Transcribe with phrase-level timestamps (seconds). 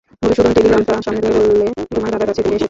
[0.21, 1.65] মধুসূদন টেলিগ্রামটা সামনে ধরে বললে,
[1.91, 2.59] তোমার দাদার কাছ থেকে এসেছে।